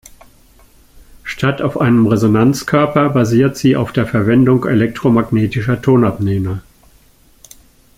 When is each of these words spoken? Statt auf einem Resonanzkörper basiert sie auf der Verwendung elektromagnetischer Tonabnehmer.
Statt 1.21 1.61
auf 1.61 1.79
einem 1.79 2.07
Resonanzkörper 2.07 3.09
basiert 3.11 3.55
sie 3.55 3.75
auf 3.75 3.91
der 3.93 4.07
Verwendung 4.07 4.65
elektromagnetischer 4.65 5.79
Tonabnehmer. 5.79 6.63